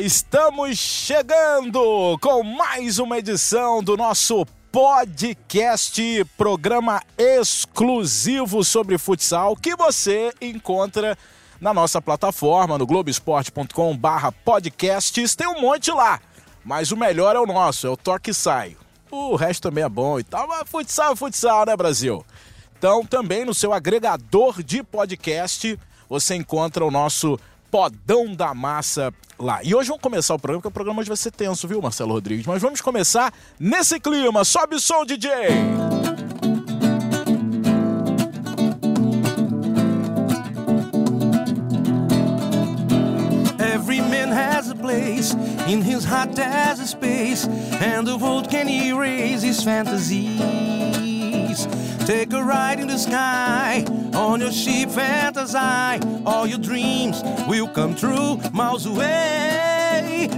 [0.00, 10.32] Estamos chegando com mais uma edição do nosso podcast, programa exclusivo sobre futsal que você
[10.40, 11.18] encontra
[11.60, 15.34] na nossa plataforma no globesport.com/podcasts.
[15.34, 16.20] Tem um monte lá,
[16.64, 18.76] mas o melhor é o nosso, é o Toque Sai.
[19.10, 22.24] O resto também é bom e tal, mas futsal é futsal, né, Brasil?
[22.78, 25.76] Então, também no seu agregador de podcast,
[26.08, 27.36] você encontra o nosso
[27.74, 29.58] Podão da Massa lá.
[29.64, 32.12] E hoje vamos começar o programa, porque o programa hoje vai ser tenso, viu, Marcelo
[32.12, 32.46] Rodrigues?
[32.46, 34.44] Mas vamos começar nesse clima.
[34.44, 35.28] Sobe o som, DJ!
[35.32, 36.43] Every
[44.84, 45.32] place
[45.66, 50.38] in his heart as a space, and the world can erase his fantasies.
[52.04, 56.02] Take a ride in the sky on your ship, fantasize.
[56.26, 60.28] All your dreams will come true miles away,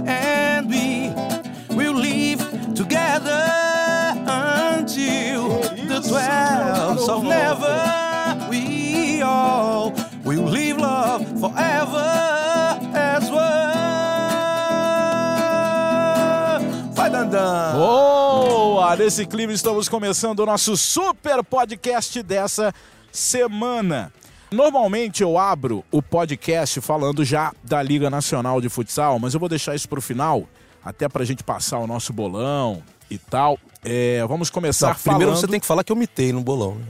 [18.95, 22.73] Nesse clima estamos começando o nosso super podcast dessa
[23.11, 24.11] semana.
[24.51, 29.49] Normalmente eu abro o podcast falando já da Liga Nacional de Futsal, mas eu vou
[29.49, 30.47] deixar isso para o final,
[30.83, 33.59] até para a gente passar o nosso bolão e tal.
[33.83, 35.19] É, vamos começar Não, falando...
[35.19, 36.75] primeiro você tem que falar que eu mitei no bolão.
[36.75, 36.85] né?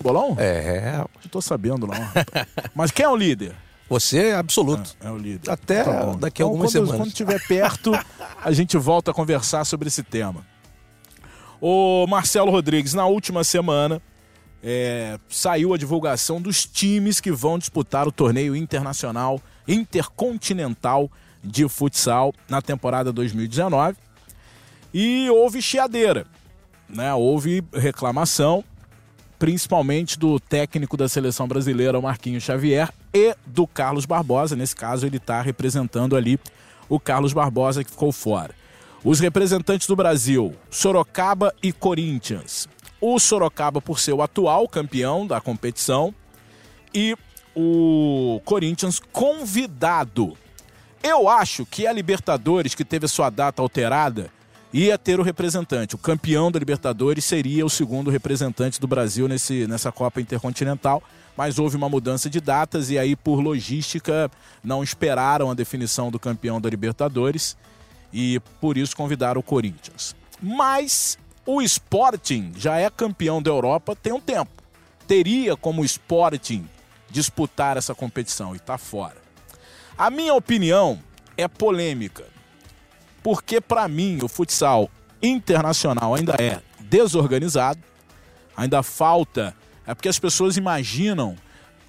[0.00, 0.36] Bolão?
[0.38, 1.96] É, Não tô sabendo não.
[2.74, 3.54] mas quem é o líder?
[3.88, 4.96] você é absoluto.
[5.02, 5.50] É o líder.
[5.50, 6.96] Até Tá daqui a Então, algumas quando, semanas.
[6.96, 7.92] Quando estiver perto,
[8.42, 10.46] a gente volta a conversar sobre esse tema.
[11.64, 14.02] O Marcelo Rodrigues, na última semana,
[14.60, 21.08] é, saiu a divulgação dos times que vão disputar o torneio internacional intercontinental
[21.40, 23.96] de futsal na temporada 2019.
[24.92, 26.26] E houve chiadeira,
[26.88, 27.14] né?
[27.14, 28.64] Houve reclamação,
[29.38, 34.56] principalmente do técnico da seleção brasileira, Marquinhos Xavier, e do Carlos Barbosa.
[34.56, 36.40] Nesse caso, ele está representando ali
[36.88, 38.61] o Carlos Barbosa, que ficou fora.
[39.04, 42.68] Os representantes do Brasil, Sorocaba e Corinthians.
[43.00, 46.14] O Sorocaba, por ser o atual campeão da competição,
[46.94, 47.16] e
[47.52, 50.36] o Corinthians convidado.
[51.02, 54.30] Eu acho que a Libertadores, que teve a sua data alterada,
[54.72, 55.96] ia ter o representante.
[55.96, 61.02] O campeão da Libertadores seria o segundo representante do Brasil nesse, nessa Copa Intercontinental,
[61.36, 64.30] mas houve uma mudança de datas e aí, por logística,
[64.62, 67.56] não esperaram a definição do campeão da Libertadores
[68.12, 70.14] e por isso convidaram o Corinthians.
[70.40, 74.50] Mas o Sporting já é campeão da Europa tem um tempo.
[75.06, 76.68] Teria como Sporting
[77.10, 79.16] disputar essa competição e está fora.
[79.96, 80.98] A minha opinião
[81.36, 82.24] é polêmica,
[83.22, 84.90] porque para mim o futsal
[85.22, 87.80] internacional ainda é desorganizado,
[88.56, 89.54] ainda falta.
[89.86, 91.36] É porque as pessoas imaginam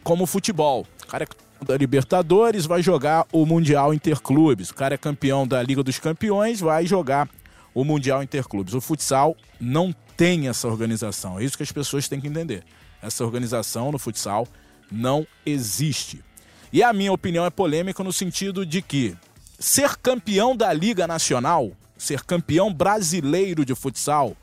[0.04, 0.86] como futebol.
[1.08, 1.28] Cara é
[1.64, 4.70] da Libertadores, vai jogar o Mundial Interclubes.
[4.70, 7.30] O cara é campeão da Liga dos Campeões, vai jogar
[7.74, 8.74] o Mundial Interclubes.
[8.74, 11.40] O futsal não tem essa organização.
[11.40, 12.64] É isso que as pessoas têm que entender.
[13.02, 14.48] Essa organização no futsal
[14.92, 16.24] não existe.
[16.72, 19.16] E a minha opinião é polêmica no sentido de que
[19.60, 24.36] ser campeão da Liga Nacional, ser campeão brasileiro de futsal,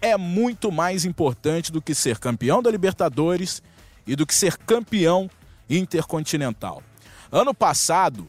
[0.00, 3.62] é muito mais importante do que ser campeão da Libertadores
[4.06, 5.28] e do que ser campeão
[5.68, 6.82] intercontinental.
[7.30, 8.28] Ano passado,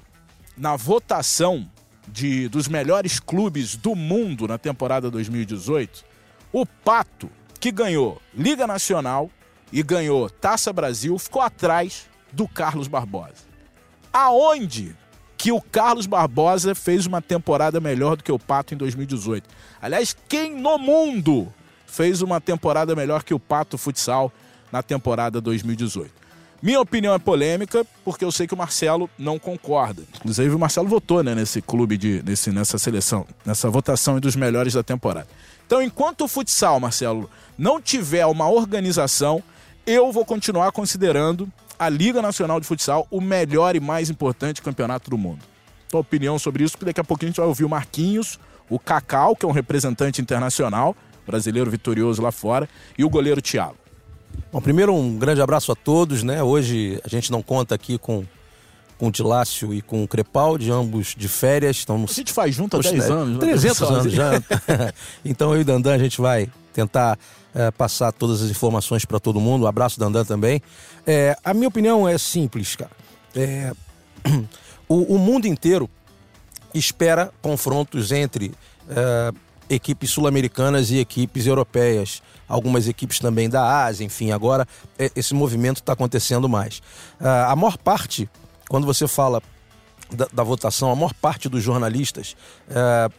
[0.58, 1.70] na votação
[2.08, 6.04] de, dos melhores clubes do mundo na temporada 2018,
[6.52, 7.30] o Pato,
[7.60, 9.30] que ganhou Liga Nacional
[9.72, 13.48] e ganhou Taça Brasil, ficou atrás do Carlos Barbosa.
[14.12, 14.96] Aonde
[15.38, 19.48] que o Carlos Barbosa fez uma temporada melhor do que o Pato em 2018?
[19.82, 21.54] Aliás, quem no mundo
[21.86, 24.32] fez uma temporada melhor que o Pato Futsal
[24.72, 26.12] na temporada 2018?
[26.62, 30.04] Minha opinião é polêmica, porque eu sei que o Marcelo não concorda.
[30.18, 34.74] Inclusive, o Marcelo votou né, nesse clube, de, nesse, nessa seleção, nessa votação dos melhores
[34.74, 35.28] da temporada.
[35.66, 39.42] Então, enquanto o futsal, Marcelo, não tiver uma organização,
[39.86, 45.10] eu vou continuar considerando a Liga Nacional de Futsal o melhor e mais importante campeonato
[45.10, 45.40] do mundo.
[45.88, 48.38] Tua opinião sobre isso, porque daqui a pouquinho a gente vai ouvir o Marquinhos,
[48.70, 50.96] o Cacau, que é um representante internacional,
[51.26, 52.68] brasileiro vitorioso lá fora,
[52.98, 53.78] e o goleiro Thiago.
[54.52, 56.42] Bom, primeiro um grande abraço a todos, né?
[56.42, 58.26] Hoje a gente não conta aqui com,
[58.98, 61.78] com o Tilácio e com o Crepaldi, ambos de férias.
[61.78, 63.16] A Estamos gente faz junto há Poxa, 10 né?
[63.16, 63.34] anos.
[63.36, 63.40] né?
[63.40, 64.32] 300 Pessoal, anos já.
[65.24, 67.20] então eu e Dandan a gente vai tentar
[67.54, 69.66] é, passar todas as informações para todo mundo.
[69.66, 70.64] Um abraço, Dandan, também.
[71.06, 72.92] É, a minha opinião é simples, cara.
[73.36, 73.72] É,
[74.90, 75.88] o, o mundo inteiro
[76.74, 78.52] espera confrontos entre
[78.90, 79.32] é,
[79.70, 82.24] equipes sul-americanas e equipes europeias.
[82.50, 84.68] Algumas equipes também da Ásia, enfim, agora
[84.98, 86.82] é, esse movimento está acontecendo mais.
[87.20, 88.28] Ah, a maior parte,
[88.68, 89.42] quando você fala
[90.12, 92.36] da, da, votação, a maior parte dos jornalistas
[92.70, 93.10] é,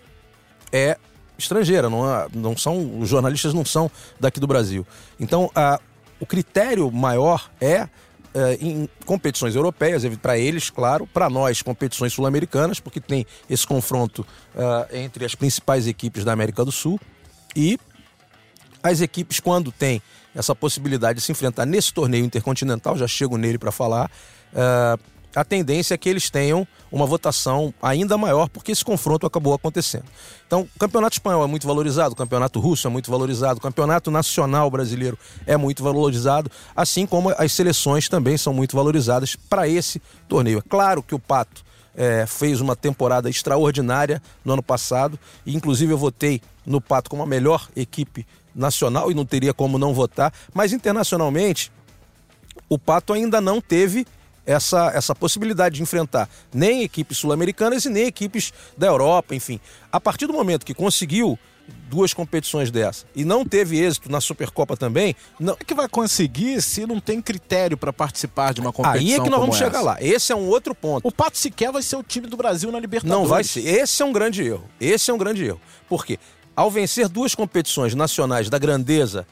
[0.73, 0.99] é
[1.39, 4.87] estrangeira, não, é, não são, os jornalistas não são daqui do Brasil.
[5.19, 5.81] Então, a,
[6.19, 7.89] o critério maior é
[8.33, 14.25] é, em competições europeias, para eles, claro, para nós, competições sul-americanas, porque tem esse confronto
[14.55, 17.01] uh, entre as principais equipes da América do Sul
[17.57, 17.77] e
[18.83, 20.03] as equipes, quando tem
[20.35, 24.11] essa possibilidade de se enfrentar nesse torneio intercontinental, já chego nele para falar,
[24.53, 25.01] uh,
[25.35, 30.05] a tendência é que eles tenham uma votação ainda maior, porque esse confronto acabou acontecendo.
[30.47, 34.11] Então, o campeonato espanhol é muito valorizado, o campeonato russo é muito valorizado, o campeonato
[34.11, 35.17] nacional brasileiro
[35.47, 40.59] é muito valorizado, assim como as seleções também são muito valorizadas para esse torneio.
[40.59, 41.63] É claro que o Pato
[41.95, 47.23] é, fez uma temporada extraordinária no ano passado, e inclusive eu votei no Pato como
[47.23, 51.71] a melhor equipe nacional e não teria como não votar, mas internacionalmente
[52.69, 54.07] o Pato ainda não teve
[54.47, 59.61] essa, essa possibilidade de enfrentar nem equipes sul-americanas e nem equipes da Europa, enfim.
[59.93, 61.39] A partir do momento que conseguiu
[61.89, 66.61] duas competições dessa e não teve êxito na Supercopa também, não é que vai conseguir
[66.63, 69.09] se não tem critério para participar de uma competição.
[69.09, 69.65] Aí é que nós vamos essa.
[69.65, 69.97] chegar lá.
[70.01, 71.07] Esse é um outro ponto.
[71.07, 73.21] O Pato sequer vai ser o time do Brasil na Libertadores.
[73.21, 73.65] Não vai ser.
[73.67, 74.65] Esse é um grande erro.
[74.81, 75.61] Esse é um grande erro.
[75.89, 76.19] Por quê?
[76.61, 79.27] Ao vencer duas competições nacionais da grandeza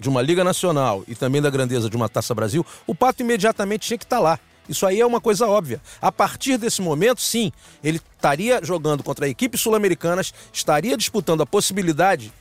[0.00, 3.86] de uma Liga Nacional e também da grandeza de uma Taça Brasil, o Pato imediatamente
[3.86, 4.38] tinha que estar tá lá.
[4.66, 5.78] Isso aí é uma coisa óbvia.
[6.00, 7.52] A partir desse momento, sim,
[7.82, 12.32] ele estaria jogando contra equipes sul-americanas, estaria disputando a possibilidade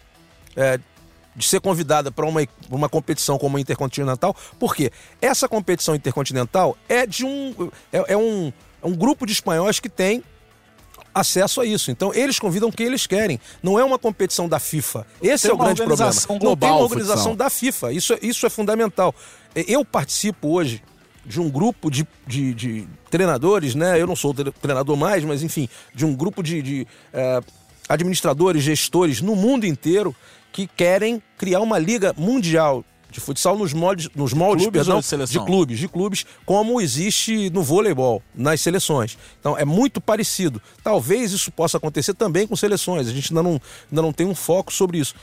[0.56, 0.80] é,
[1.36, 4.90] de ser convidada para uma, uma competição como a Intercontinental, porque
[5.22, 7.70] essa competição intercontinental é de um.
[7.92, 10.24] é, é um, é um grupo de espanhóis que tem
[11.14, 11.92] acesso a isso.
[11.92, 13.40] Então, eles convidam quem eles querem.
[13.62, 15.06] Não é uma competição da FIFA.
[15.22, 16.12] Esse é o grande problema.
[16.28, 17.36] Global, Não tem uma organização futsal.
[17.36, 17.94] da FIFA.
[17.94, 19.14] Isso, isso é fundamental.
[19.56, 20.82] Eu participo hoje
[21.26, 24.00] de um grupo de, de, de, treinadores, né?
[24.02, 27.42] Eu não sou treinador mais, mas enfim, de um grupo de, de é,
[27.88, 30.16] administradores, gestores no mundo inteiro
[30.52, 32.84] que querem criar uma liga mundial
[33.14, 37.50] de futsal nos moldes, nos moldes clubes perdão, de, de, clubes, de clubes, como existe
[37.52, 39.18] no voleibol, nas seleções.
[39.40, 40.62] Então é muito parecido.
[40.84, 43.08] Talvez isso possa acontecer também com seleções.
[43.08, 45.14] A gente ainda não, ainda não tem um foco sobre isso.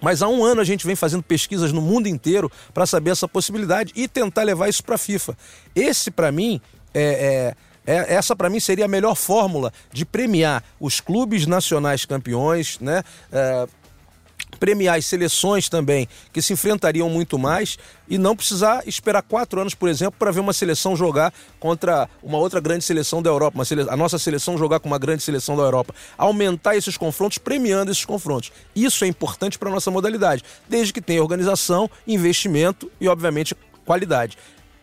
[0.00, 3.28] Mas há um ano a gente vem fazendo pesquisas no mundo inteiro para saber essa
[3.28, 5.36] possibilidade e tentar levar isso para a FIFA.
[5.74, 6.60] Esse, para mim,
[6.94, 7.54] é,
[7.86, 12.78] é, é essa para mim seria a melhor fórmula de premiar os clubes nacionais campeões,
[12.80, 13.02] né?
[13.30, 13.66] É,
[14.58, 19.74] premiar as seleções também, que se enfrentariam muito mais, e não precisar esperar quatro anos,
[19.74, 23.86] por exemplo, para ver uma seleção jogar contra uma outra grande seleção da Europa, sele...
[23.88, 25.94] a nossa seleção jogar com uma grande seleção da Europa.
[26.18, 28.52] Aumentar esses confrontos, premiando esses confrontos.
[28.74, 33.54] Isso é importante para a nossa modalidade, desde que tenha organização, investimento e, obviamente,
[33.84, 34.36] qualidade.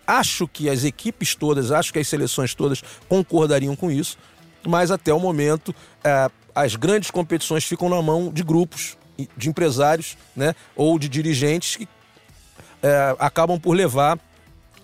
[0.06, 4.18] Acho que as equipes todas, acho que as seleções todas concordariam com isso,
[4.66, 8.97] mas até o momento eh, as grandes competições ficam na mão de grupos
[9.36, 11.88] de empresários né, ou de dirigentes que
[12.84, 14.20] é, acabam por levar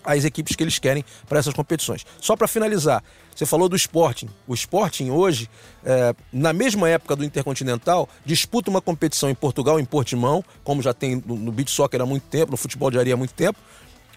[0.04, 2.04] as equipes que eles querem para essas competições.
[2.20, 3.02] Só para finalizar,
[3.34, 4.28] você falou do Sporting.
[4.46, 5.48] O Sporting hoje,
[5.84, 10.92] é, na mesma época do Intercontinental, disputa uma competição em Portugal, em Portimão, como já
[10.92, 13.58] tem no, no beach soccer há muito tempo, no futebol de areia há muito tempo,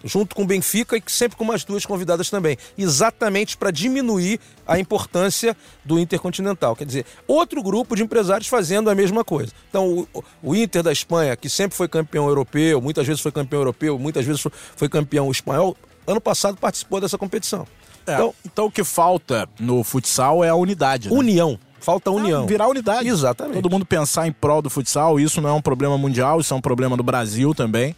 [0.04, 4.78] junto com o Benfica e sempre com umas duas convidadas também, exatamente para diminuir a
[4.78, 6.76] importância do Intercontinental.
[6.76, 9.52] Quer dizer, outro grupo de empresários fazendo a mesma coisa.
[9.68, 13.60] Então, o, o Inter da Espanha, que sempre foi campeão europeu, muitas vezes foi campeão
[13.60, 14.44] europeu, muitas vezes
[14.76, 15.76] foi campeão espanhol,
[16.06, 17.66] ano passado participou dessa competição.
[18.06, 21.10] É, então, então, o que falta no futsal é a unidade.
[21.10, 21.16] Né?
[21.16, 21.58] União.
[21.80, 22.46] Falta união.
[22.46, 23.08] virar unidade.
[23.08, 23.62] Exatamente.
[23.62, 26.56] Todo mundo pensar em prol do futsal, isso não é um problema mundial, isso é
[26.56, 27.94] um problema do Brasil também.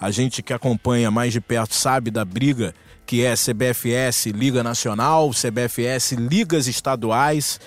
[0.00, 2.74] A gente que acompanha mais de perto sabe da briga
[3.06, 7.60] que é CBFS Liga Nacional, CBFS Ligas Estaduais.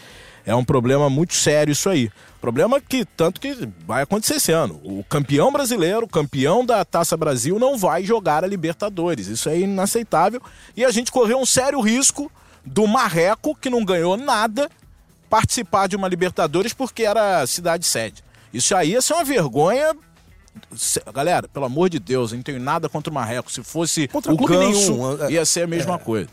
[0.45, 2.11] É um problema muito sério isso aí.
[2.39, 4.79] Problema que tanto que vai acontecer esse ano.
[4.83, 9.27] O campeão brasileiro, o campeão da Taça Brasil não vai jogar a Libertadores.
[9.27, 10.41] Isso é inaceitável
[10.75, 12.31] e a gente correu um sério risco
[12.65, 14.69] do Marreco, que não ganhou nada,
[15.29, 18.23] participar de uma Libertadores porque era cidade sede.
[18.53, 19.93] Isso aí ia ser uma vergonha
[21.13, 23.51] Galera, pelo amor de Deus, eu não tenho nada contra o Marreco.
[23.51, 25.29] Se fosse contra o Ganso, nenhum.
[25.29, 25.97] ia ser a mesma é.
[25.97, 26.29] coisa.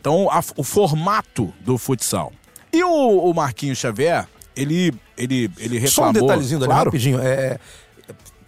[0.00, 2.32] Então, a, o formato do futsal.
[2.72, 5.88] E o, o Marquinhos Xavier, ele, ele, ele reclamou...
[5.88, 6.84] Só um detalhezinho dali, claro.
[6.90, 7.20] rapidinho.
[7.20, 7.58] É,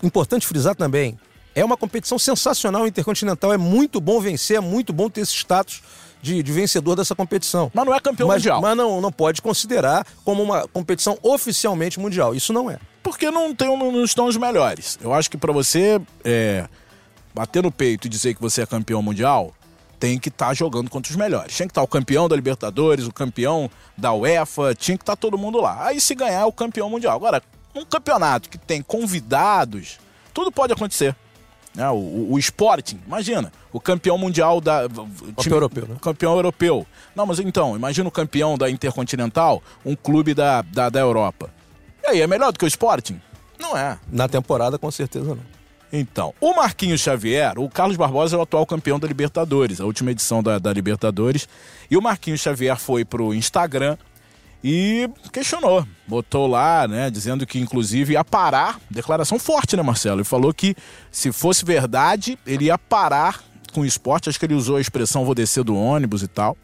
[0.03, 1.19] é importante frisar também,
[1.55, 5.83] é uma competição sensacional intercontinental, é muito bom vencer, é muito bom ter esse status
[6.21, 7.71] de, de vencedor dessa competição.
[7.73, 8.61] Mas não é campeão mas, mundial.
[8.61, 12.35] Mas não, não pode considerar como uma competição oficialmente mundial.
[12.35, 12.79] Isso não é.
[13.03, 14.99] Porque não, tem, não estão os melhores.
[15.01, 16.67] Eu acho que para você é,
[17.35, 19.55] bater no peito e dizer que você é campeão mundial,
[19.99, 21.55] tem que estar tá jogando contra os melhores.
[21.55, 25.17] Tinha que estar tá o campeão da Libertadores, o campeão da UEFA, tinha que estar
[25.17, 25.87] tá todo mundo lá.
[25.87, 27.17] Aí se ganhar é o campeão mundial.
[27.17, 27.43] Agora,
[27.75, 29.99] um campeonato que tem convidados,
[30.33, 31.15] tudo pode acontecer.
[31.79, 31.89] Né?
[31.91, 34.89] O, o, Sporting, imagina, o campeão mundial da.
[34.89, 35.97] Campeão time, europeu, né?
[36.03, 36.85] Campeão europeu.
[37.15, 41.55] Não, mas então, imagina o campeão da Intercontinental, um clube da, da, da Europa.
[42.03, 43.21] E aí, é melhor do que o Sporting?
[43.61, 43.97] Não é.
[44.11, 45.59] Na temporada, com certeza não.
[45.93, 50.11] Então, o Marquinhos Xavier, o Carlos Barbosa é o atual campeão da Libertadores, a última
[50.11, 51.49] edição da, da Libertadores.
[51.89, 53.97] E o Marquinhos Xavier foi pro Instagram
[54.63, 55.87] e questionou.
[56.07, 58.81] Botou lá, né, dizendo que inclusive ia parar.
[58.91, 60.19] Declaração forte, né, Marcelo?
[60.19, 60.75] Ele falou que
[61.11, 64.29] se fosse verdade, ele ia parar com o esporte.
[64.29, 66.57] Acho que ele usou a expressão vou descer do ônibus e tal.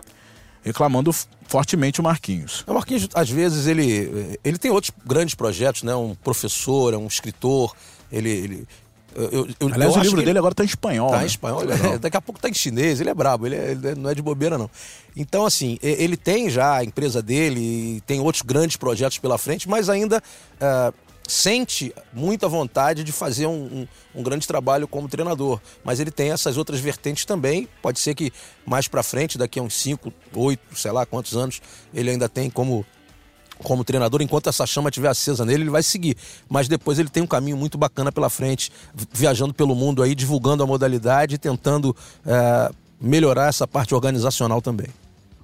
[0.63, 1.13] Reclamando
[1.47, 2.65] fortemente o Marquinhos.
[2.67, 5.95] O Marquinhos, às vezes, ele, ele tem outros grandes projetos, né?
[5.95, 7.75] Um professor, é um escritor,
[8.11, 8.69] ele, ele,
[9.15, 11.07] eu, eu, Aliás, eu o livro dele agora está em espanhol.
[11.09, 11.25] Está né?
[11.25, 11.63] em espanhol.
[11.63, 13.01] É, daqui a pouco está em chinês.
[13.01, 14.69] Ele é brabo, ele, é, ele, não é de bobeira, não.
[15.17, 19.89] Então, assim, ele tem já a empresa dele, tem outros grandes projetos pela frente, mas
[19.89, 20.23] ainda
[20.57, 20.95] uh,
[21.27, 25.61] sente muita vontade de fazer um, um, um, grande trabalho como treinador.
[25.83, 27.69] Mas ele tem essas outras vertentes também.
[27.81, 28.33] Pode ser que
[28.67, 31.61] mais para frente, daqui a uns 5, 8, sei lá quantos anos,
[31.93, 32.85] ele ainda tem como
[33.63, 36.17] como treinador, enquanto essa chama estiver acesa nele, ele vai seguir.
[36.49, 38.73] Mas depois ele tem um caminho muito bacana pela frente,
[39.13, 41.95] viajando pelo mundo aí, divulgando a modalidade e tentando
[42.27, 42.71] é,
[43.01, 44.89] melhorar essa parte organizacional também.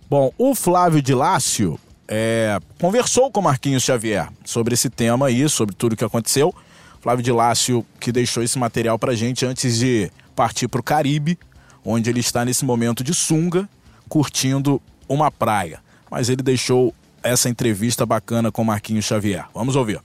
[0.09, 5.75] Bom, o Flávio de Lácio é, conversou com Marquinhos Xavier sobre esse tema aí, sobre
[5.75, 6.52] tudo que aconteceu.
[7.00, 11.38] Flávio de Lácio que deixou esse material pra gente antes de partir pro Caribe,
[11.85, 13.69] onde ele está nesse momento de sunga,
[14.09, 15.81] curtindo uma praia.
[16.11, 19.46] Mas ele deixou essa entrevista bacana com Marquinhos Xavier.
[19.54, 20.00] Vamos ouvir.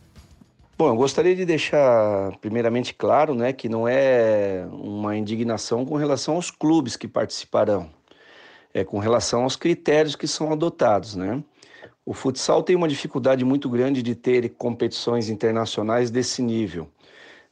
[0.77, 6.35] Bom, eu gostaria de deixar primeiramente claro, né, que não é uma indignação com relação
[6.35, 7.89] aos clubes que participarão,
[8.73, 11.41] é com relação aos critérios que são adotados, né?
[12.05, 16.89] O futsal tem uma dificuldade muito grande de ter competições internacionais desse nível.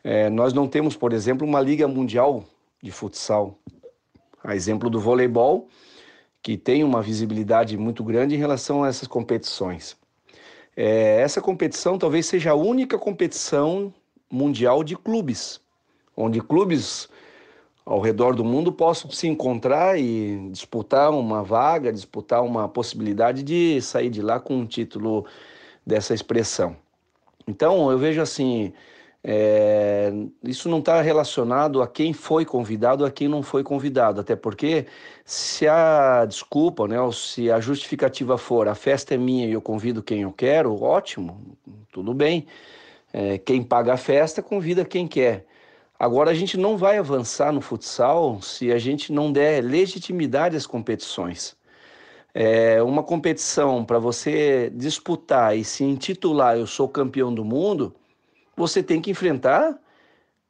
[0.03, 2.43] É, nós não temos, por exemplo, uma liga mundial
[2.81, 3.57] de futsal.
[4.43, 5.69] A exemplo do voleibol,
[6.43, 9.95] que tem uma visibilidade muito grande em relação a essas competições.
[10.75, 13.93] É, essa competição talvez seja a única competição
[14.29, 15.61] mundial de clubes,
[16.17, 17.07] onde clubes
[17.85, 23.81] ao redor do mundo possam se encontrar e disputar uma vaga, disputar uma possibilidade de
[23.81, 25.25] sair de lá com um título
[25.85, 26.75] dessa expressão.
[27.47, 28.73] Então, eu vejo assim,
[29.25, 30.11] é,
[30.43, 34.85] isso não está relacionado a quem foi convidado, a quem não foi convidado, até porque
[35.23, 39.61] se a desculpa, né, ou se a justificativa for a festa é minha e eu
[39.61, 41.57] convido quem eu quero, ótimo,
[41.91, 42.45] tudo bem.
[43.13, 45.45] É, quem paga a festa convida quem quer.
[45.97, 50.65] Agora a gente não vai avançar no futsal se a gente não der legitimidade às
[50.65, 51.55] competições.
[52.33, 57.95] É, uma competição para você disputar e se intitular eu sou campeão do mundo
[58.55, 59.77] você tem que enfrentar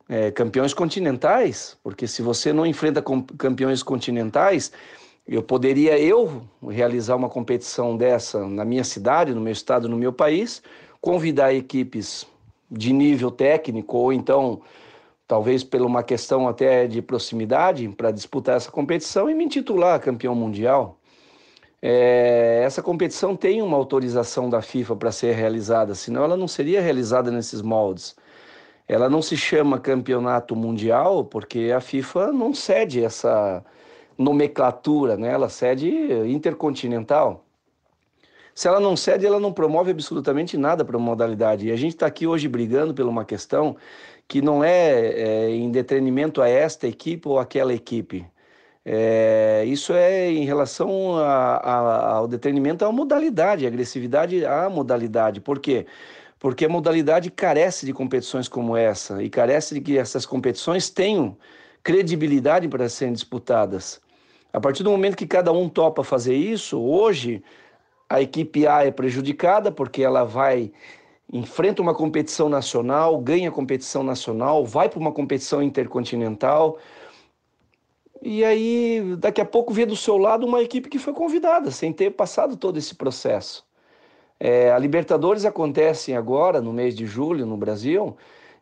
[0.09, 3.03] é, campeões continentais, porque se você não enfrenta
[3.37, 4.71] campeões continentais,
[5.27, 10.11] eu poderia eu realizar uma competição dessa na minha cidade, no meu estado, no meu
[10.11, 10.61] país,
[10.99, 12.27] convidar equipes
[12.69, 14.61] de nível técnico ou então
[15.27, 20.35] talvez por uma questão até de proximidade para disputar essa competição e me intitular campeão
[20.35, 20.97] mundial.
[21.85, 26.81] É, essa competição tem uma autorização da FIFA para ser realizada, senão ela não seria
[26.81, 28.15] realizada nesses moldes.
[28.87, 33.61] Ela não se chama campeonato mundial porque a FIFA não cede essa
[34.17, 35.31] nomenclatura, né?
[35.31, 35.89] ela cede
[36.25, 37.43] intercontinental.
[38.55, 41.67] Se ela não cede, ela não promove absolutamente nada para a modalidade.
[41.67, 43.75] E a gente está aqui hoje brigando por uma questão
[44.25, 48.25] que não é, é em detrimento a esta equipe ou aquela equipe.
[48.85, 55.39] É, isso é em relação a, a, ao detenimento à modalidade, agressividade à modalidade.
[55.39, 55.85] Por quê?
[56.37, 61.37] Porque a modalidade carece de competições como essa e carece de que essas competições tenham
[61.81, 64.01] credibilidade para serem disputadas.
[64.51, 67.41] A partir do momento que cada um topa fazer isso, hoje
[68.09, 70.71] a equipe A é prejudicada porque ela vai
[71.31, 76.77] enfrenta uma competição nacional, ganha competição nacional, vai para uma competição intercontinental,
[78.23, 81.93] e aí, daqui a pouco, vê do seu lado uma equipe que foi convidada, sem
[81.93, 83.65] ter passado todo esse processo.
[84.39, 88.17] É, a Libertadores acontece agora, no mês de julho, no Brasil,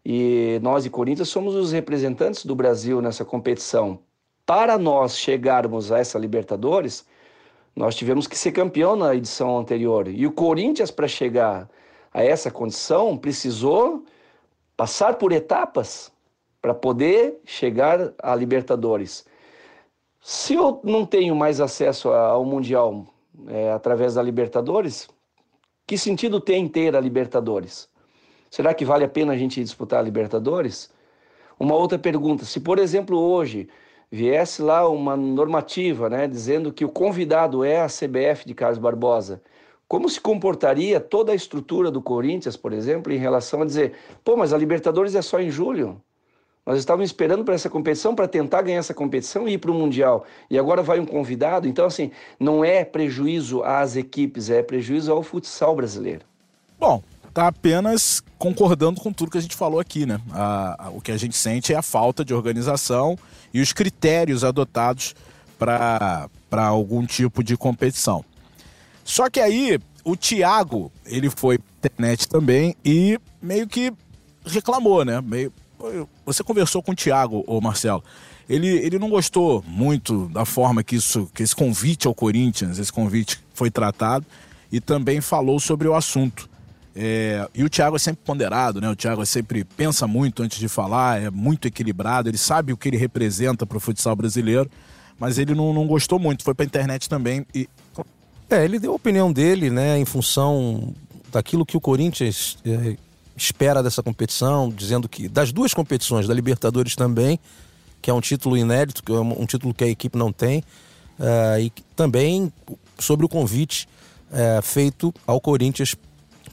[0.05, 3.99] e nós e Corinthians somos os representantes do Brasil nessa competição.
[4.45, 7.05] Para nós chegarmos a essa Libertadores,
[7.75, 10.07] Nós tivemos que ser campeão na edição anterior.
[10.07, 11.69] E o Corinthians, para chegar
[12.13, 14.03] a essa condição, precisou
[14.75, 16.11] passar por etapas
[16.61, 19.25] para poder chegar à Libertadores.
[20.23, 23.07] Se eu não tenho mais acesso ao Mundial
[23.47, 25.09] é, através da Libertadores,
[25.87, 27.89] que sentido tem ter a Libertadores?
[28.47, 30.91] Será que vale a pena a gente disputar a Libertadores?
[31.59, 33.67] Uma outra pergunta: se por exemplo hoje
[34.11, 39.41] viesse lá uma normativa, né, dizendo que o convidado é a CBF de Carlos Barbosa,
[39.87, 44.37] como se comportaria toda a estrutura do Corinthians, por exemplo, em relação a dizer, pô,
[44.37, 45.99] mas a Libertadores é só em julho?
[46.71, 49.73] Nós estávamos esperando para essa competição, para tentar ganhar essa competição e ir para o
[49.73, 50.25] Mundial.
[50.49, 51.67] E agora vai um convidado.
[51.67, 56.21] Então, assim, não é prejuízo às equipes, é prejuízo ao futsal brasileiro.
[56.79, 60.21] Bom, tá apenas concordando com tudo que a gente falou aqui, né?
[60.31, 63.19] A, a, o que a gente sente é a falta de organização
[63.53, 65.13] e os critérios adotados
[65.59, 68.23] para algum tipo de competição.
[69.03, 73.91] Só que aí o Thiago, ele foi internet também e meio que
[74.45, 75.19] reclamou, né?
[75.19, 75.51] Meio,
[76.25, 78.03] você conversou com o Thiago, ô Marcelo.
[78.49, 82.91] Ele, ele não gostou muito da forma que, isso, que esse convite ao Corinthians, esse
[82.91, 84.25] convite foi tratado,
[84.71, 86.49] e também falou sobre o assunto.
[86.95, 88.89] É, e o Thiago é sempre ponderado, né?
[88.89, 92.89] O Thiago sempre pensa muito antes de falar, é muito equilibrado, ele sabe o que
[92.89, 94.69] ele representa para o futsal brasileiro,
[95.17, 97.69] mas ele não, não gostou muito, foi para a internet também e.
[98.49, 100.93] É, ele deu a opinião dele, né, em função
[101.31, 102.97] daquilo que o Corinthians é,
[103.41, 107.39] espera dessa competição, dizendo que das duas competições, da Libertadores também,
[108.01, 110.59] que é um título inédito, que é um título que a equipe não tem,
[111.19, 112.51] uh, e também
[112.97, 113.87] sobre o convite
[114.31, 115.95] uh, feito ao Corinthians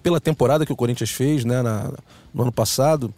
[0.02, 1.92] pela temporada que o Corinthians fez né, na,
[2.32, 3.12] no ano passado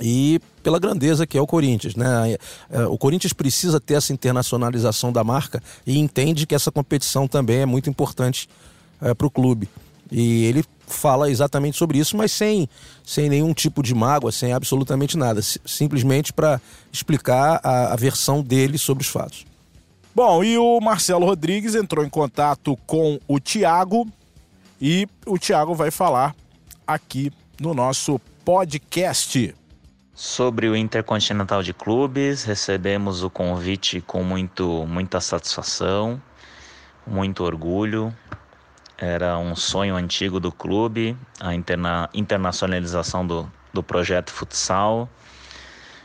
[0.00, 1.94] e pela grandeza que é o Corinthians.
[1.94, 2.36] Né?
[2.70, 7.58] É, o Corinthians precisa ter essa internacionalização da marca e entende que essa competição também
[7.58, 8.48] é muito importante
[9.00, 9.68] é, para o clube.
[10.10, 12.68] E ele fala exatamente sobre isso, mas sem,
[13.04, 15.40] sem nenhum tipo de mágoa, sem absolutamente nada.
[15.42, 16.60] Simplesmente para
[16.92, 19.46] explicar a, a versão dele sobre os fatos.
[20.14, 24.08] Bom, e o Marcelo Rodrigues entrou em contato com o Tiago
[24.80, 26.34] e o Tiago vai falar
[26.86, 29.54] aqui no nosso podcast.
[30.12, 36.20] Sobre o Intercontinental de Clubes, recebemos o convite com muito, muita satisfação,
[37.06, 38.14] muito orgulho.
[39.02, 45.08] Era um sonho antigo do clube, a interna internacionalização do, do projeto futsal.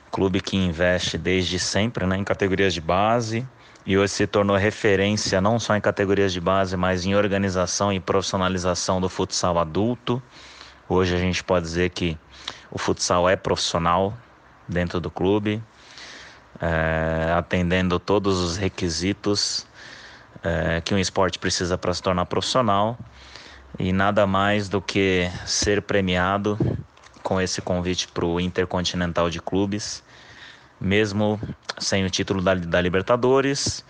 [0.10, 3.45] Clube que investe desde sempre né, em categorias de base
[3.86, 7.99] e hoje se tornou referência não só em categorias de base, mas em organização e
[7.99, 10.23] profissionalização do futsal adulto.
[10.88, 12.17] Hoje a gente pode dizer que
[12.71, 14.17] o futsal é profissional
[14.65, 15.62] dentro do clube,
[16.62, 19.67] é, atendendo todos os requisitos
[20.45, 22.97] é, que um esporte precisa para se tornar profissional
[23.79, 26.58] e nada mais do que ser premiado
[27.23, 30.03] com esse convite para o Intercontinental de Clubes,
[30.79, 31.41] mesmo
[31.79, 33.84] sem o título da, da, Libertadores.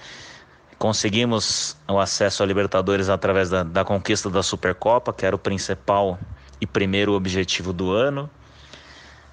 [0.80, 6.18] Conseguimos o acesso à Libertadores através da, da conquista da Supercopa, que era o principal
[6.62, 8.30] e primeiro objetivo do ano.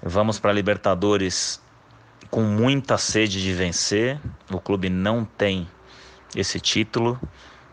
[0.01, 1.61] Vamos para a Libertadores
[2.29, 4.19] com muita sede de vencer.
[4.51, 5.67] O clube não tem
[6.35, 7.19] esse título.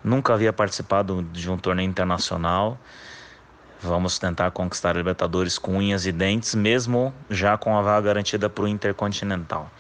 [0.03, 2.79] Nunca havia participado de um torneio internacional.
[3.83, 8.49] Vamos tentar conquistar a Libertadores com unhas e dentes, mesmo já com a vaga garantida
[8.49, 9.70] para o Intercontinental.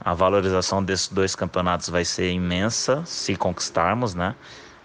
[0.00, 4.34] A valorização desses dois campeonatos vai ser imensa se conquistarmos, né?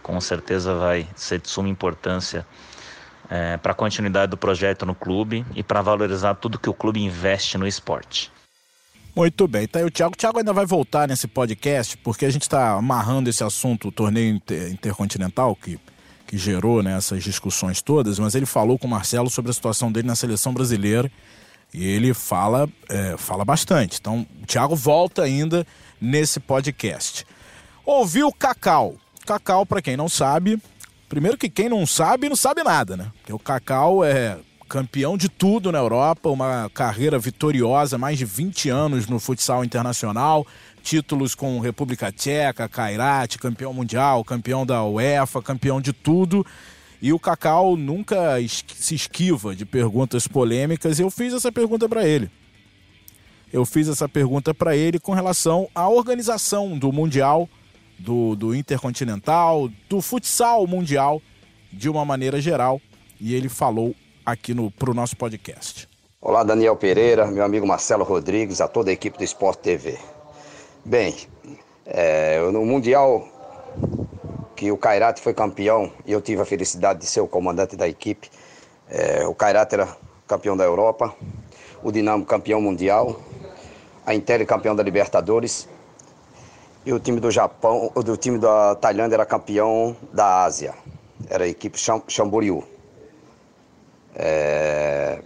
[0.02, 2.46] Com certeza vai ser de suma importância
[3.30, 7.02] é, para a continuidade do projeto no clube e para valorizar tudo que o clube
[7.02, 8.32] investe no esporte.
[9.16, 10.14] Muito bem, tá aí o Thiago.
[10.14, 13.92] O Thiago ainda vai voltar nesse podcast, porque a gente está amarrando esse assunto, o
[13.92, 15.80] torneio inter intercontinental, que,
[16.26, 19.92] que gerou né, essas discussões todas, mas ele falou com o Marcelo sobre a situação
[19.92, 21.12] dele na seleção brasileira
[21.72, 24.00] e ele fala, é, fala bastante.
[24.00, 25.66] Então, o Thiago volta ainda
[26.02, 27.26] nesse podcast.
[27.86, 28.96] Ouviu Cacau.
[29.28, 30.60] Cacau, para quem não sabe,
[31.08, 33.12] primeiro que quem não sabe, não sabe nada, né?
[33.20, 34.38] Porque o Cacau é
[34.74, 40.48] campeão de tudo na Europa, uma carreira vitoriosa, mais de 20 anos no futsal internacional,
[40.82, 46.44] títulos com República Tcheca, Kairat, campeão mundial, campeão da UEFA, campeão de tudo.
[47.00, 51.00] E o Cacau nunca se esquiva de perguntas polêmicas.
[51.00, 52.32] Eu fiz essa pergunta para ele.
[53.52, 57.48] Eu fiz essa pergunta para ele com relação à organização do Mundial,
[58.00, 61.22] do, do Intercontinental, do futsal mundial,
[61.72, 62.82] de uma maneira geral.
[63.22, 65.88] E ele falou aqui no pro nosso podcast.
[66.22, 69.98] Olá, Daniel Pereira, meu amigo Marcelo Rodrigues, a toda a equipe do Esporte TV.
[70.86, 71.16] Bem,
[71.86, 73.28] é, no Mundial
[74.56, 77.88] que o Kairat foi campeão e eu tive a felicidade de ser o comandante da
[77.88, 78.30] equipe.
[78.90, 81.14] É, o Kairat era campeão da Europa,
[81.84, 83.20] o Dinamo campeão mundial,
[84.06, 85.68] a Inter campeão da Libertadores
[86.86, 90.74] e o time do Japão, o time da Tailândia era campeão da Ásia.
[91.30, 92.73] Era a equipe Chamboriú.
[94.16, 95.22] É...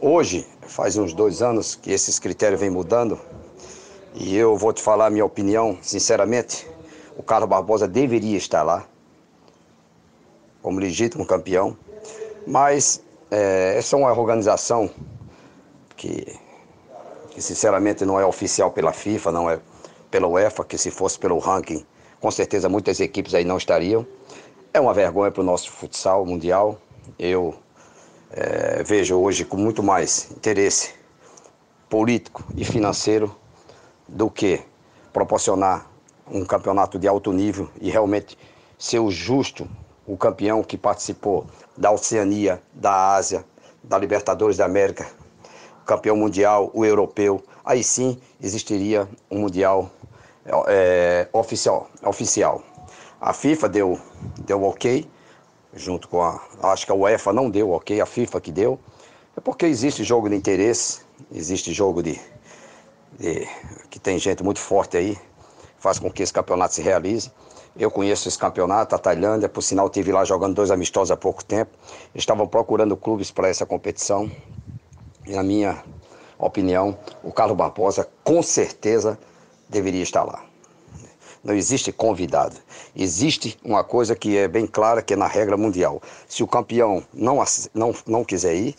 [0.00, 3.20] Hoje, faz uns dois anos que esses critérios vêm mudando
[4.14, 6.66] e eu vou te falar a minha opinião, sinceramente,
[7.16, 8.86] o Carlos Barbosa deveria estar lá
[10.62, 11.76] como legítimo campeão,
[12.46, 14.90] mas é, essa é uma organização
[15.96, 16.38] que,
[17.30, 19.60] que sinceramente não é oficial pela FIFA, não é
[20.10, 21.84] pela UEFA, que se fosse pelo ranking,
[22.20, 24.06] com certeza muitas equipes aí não estariam.
[24.72, 26.78] É uma vergonha para o nosso futsal mundial.
[27.18, 27.54] Eu
[28.32, 30.94] é, vejo hoje com muito mais interesse
[31.88, 33.34] político e financeiro
[34.06, 34.60] do que
[35.12, 35.90] proporcionar
[36.30, 38.38] um campeonato de alto nível e realmente
[38.78, 39.68] ser o justo,
[40.06, 43.44] o campeão que participou da Oceania, da Ásia,
[43.82, 45.06] da Libertadores da América,
[45.84, 47.42] campeão mundial, o europeu.
[47.64, 49.90] Aí sim existiria um mundial
[50.68, 52.62] é, oficial, oficial.
[53.20, 53.98] A FIFA deu,
[54.46, 55.08] deu ok,
[55.74, 56.40] junto com a.
[56.62, 58.78] Acho que a UEFA não deu ok, a FIFA que deu.
[59.36, 61.00] É porque existe jogo de interesse,
[61.32, 62.20] existe jogo de,
[63.18, 63.48] de.
[63.88, 65.18] que tem gente muito forte aí,
[65.78, 67.30] faz com que esse campeonato se realize.
[67.76, 71.44] Eu conheço esse campeonato, a Tailândia, por sinal, tive lá jogando dois amistosos há pouco
[71.44, 71.70] tempo.
[72.14, 74.30] Estavam procurando clubes para essa competição.
[75.24, 75.82] E, na minha
[76.36, 79.18] opinião, o Carlos Barbosa com certeza
[79.68, 80.49] deveria estar lá.
[81.42, 82.56] Não existe convidado.
[82.94, 86.02] Existe uma coisa que é bem clara, que é na regra mundial.
[86.28, 87.42] Se o campeão não,
[87.74, 88.76] não, não quiser ir,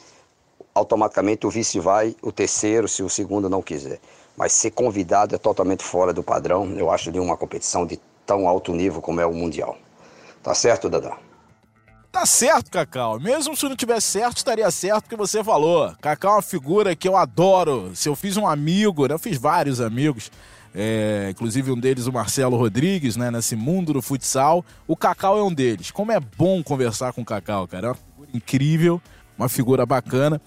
[0.73, 3.99] automaticamente o vice vai, o terceiro, se o segundo não quiser.
[4.37, 8.47] Mas ser convidado é totalmente fora do padrão, eu acho, de uma competição de tão
[8.47, 9.77] alto nível como é o Mundial.
[10.41, 11.17] Tá certo, Dadá?
[12.11, 13.19] Tá certo, Cacau.
[13.19, 15.93] Mesmo se não tivesse certo, estaria certo o que você falou.
[16.01, 17.95] Cacau é uma figura que eu adoro.
[17.95, 19.13] Se eu fiz um amigo, né?
[19.13, 20.29] eu fiz vários amigos
[20.73, 24.65] é, inclusive um deles o Marcelo Rodrigues, né, nesse mundo do futsal.
[24.87, 25.91] O Cacau é um deles.
[25.91, 27.87] Como é bom conversar com o Cacau, cara.
[27.87, 29.01] É uma figura incrível,
[29.37, 30.41] uma figura bacana.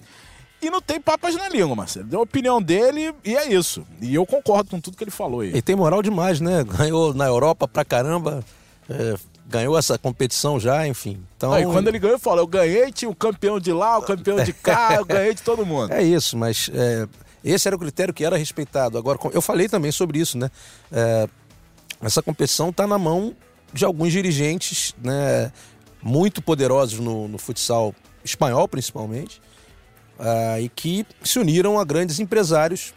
[0.61, 2.07] E não tem papas na língua, Marcelo.
[2.07, 3.85] Deu a opinião dele e é isso.
[4.01, 5.55] E eu concordo com tudo que ele falou aí.
[5.55, 6.63] E tem moral demais, né?
[6.63, 8.43] Ganhou na Europa pra caramba.
[8.89, 9.15] É,
[9.47, 11.23] ganhou essa competição já, enfim.
[11.37, 14.43] Então, aí, quando ele ganhou, falou: Eu ganhei, tinha o campeão de lá, o campeão
[14.43, 15.93] de cá, eu ganhei de todo mundo.
[15.93, 17.07] É isso, mas é,
[17.51, 18.97] esse era o critério que era respeitado.
[18.97, 20.49] Agora, eu falei também sobre isso, né?
[20.91, 21.29] É,
[22.01, 23.35] essa competição está na mão
[23.71, 25.51] de alguns dirigentes né,
[26.01, 29.41] muito poderosos no, no futsal espanhol, principalmente,
[30.19, 32.93] uh, e que se uniram a grandes empresários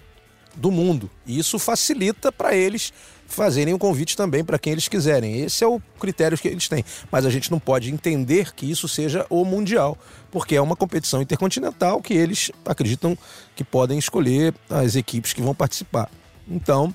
[0.54, 1.10] do mundo.
[1.26, 2.92] E isso facilita para eles
[3.28, 5.42] fazerem um convite também para quem eles quiserem.
[5.42, 6.84] Esse é o critério que eles têm.
[7.12, 9.96] Mas a gente não pode entender que isso seja o Mundial,
[10.30, 13.16] porque é uma competição intercontinental que eles acreditam
[13.54, 16.10] que podem escolher as equipes que vão participar.
[16.48, 16.92] Então,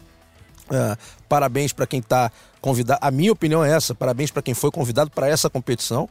[0.66, 0.98] uh,
[1.30, 3.00] parabéns para quem está convidado.
[3.02, 6.10] A minha opinião é essa: parabéns para quem foi convidado para essa competição.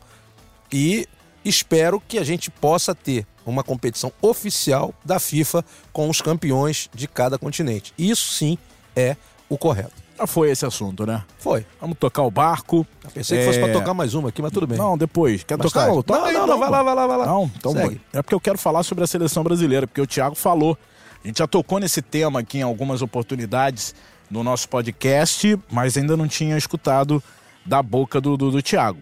[0.73, 1.07] E
[1.45, 7.09] espero que a gente possa ter uma competição oficial da FIFA com os campeões de
[7.09, 7.93] cada continente.
[7.99, 8.57] Isso sim
[8.95, 9.17] é
[9.49, 10.03] o correto.
[10.23, 11.25] Já foi esse assunto, né?
[11.37, 11.67] Foi.
[11.81, 12.87] Vamos tocar o barco.
[13.03, 13.41] Eu pensei é...
[13.41, 14.79] que fosse pra é, tocar mais uma aqui, mas tudo bem.
[14.79, 15.43] Não, depois.
[15.43, 15.89] Quer tocar?
[15.89, 17.27] Não, não, não, não, vai lá, vai lá, vai lá.
[17.27, 18.01] Não, então Segue.
[18.13, 20.79] É porque eu quero falar sobre a seleção brasileira, porque o Thiago falou.
[21.25, 23.97] A gente já tocou nesse tema aqui em algumas oportunidades
[24.31, 27.21] no nosso podcast, mas ainda não tinha escutado
[27.67, 29.01] da boca do, do, do Thiago.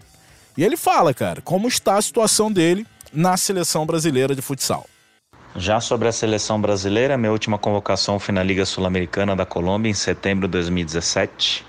[0.57, 4.87] E ele fala, cara, como está a situação dele na seleção brasileira de futsal.
[5.55, 9.93] Já sobre a seleção brasileira, minha última convocação foi na Liga Sul-Americana da Colômbia em
[9.93, 11.65] setembro de 2017.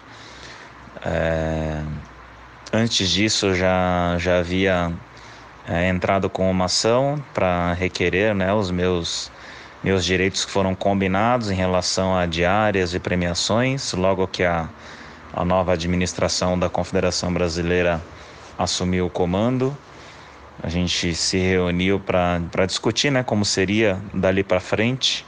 [1.05, 1.83] É...
[2.73, 4.92] Antes disso, eu já, já havia
[5.68, 9.31] é, entrado com uma ação para requerer né, os meus,
[9.83, 14.68] meus direitos que foram combinados em relação a diárias e premiações, logo que a,
[15.35, 18.01] a nova administração da Confederação Brasileira
[18.57, 19.77] assumiu o comando.
[20.62, 25.27] A gente se reuniu para discutir né, como seria dali para frente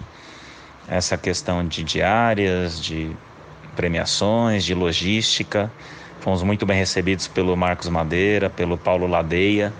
[0.86, 3.10] essa questão de diárias, de
[3.74, 5.72] premiações, de logística.
[6.20, 9.72] Fomos muito bem recebidos pelo Marcos Madeira, pelo Paulo Ladeia.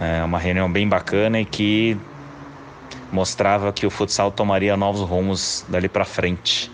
[0.00, 1.96] É uma reunião bem bacana e que
[3.12, 6.72] mostrava que o futsal tomaria novos rumos dali para frente.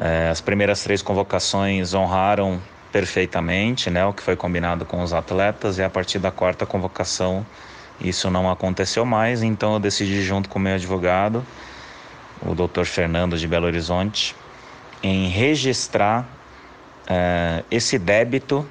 [0.00, 2.60] É, as primeiras três convocações honraram
[2.96, 7.44] perfeitamente, né, o que foi combinado com os atletas e a partir da quarta convocação
[8.00, 11.44] isso não aconteceu mais, então eu decidi junto com meu advogado,
[12.40, 12.84] o Dr.
[12.84, 14.34] Fernando de Belo Horizonte,
[15.02, 16.26] em registrar
[17.06, 18.66] é, esse débito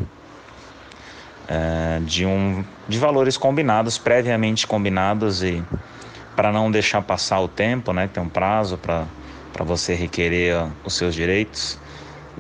[1.48, 5.64] é, de, um, de valores combinados, previamente combinados e
[6.36, 9.06] para não deixar passar o tempo, né, tem um prazo para
[9.64, 11.85] você requerer os seus direitos.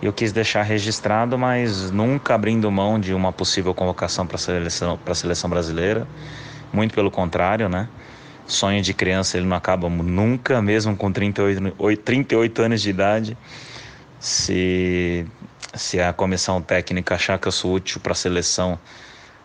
[0.01, 4.99] Eu quis deixar registrado, mas nunca abrindo mão de uma possível convocação para a seleção,
[5.05, 6.07] a seleção brasileira.
[6.71, 7.87] Muito pelo contrário, né?
[8.45, 13.37] Sonho de criança ele não acaba nunca, mesmo com 38, 38 anos de idade.
[14.19, 15.25] Se,
[15.73, 18.77] se a comissão técnica achar que eu sou útil para a seleção,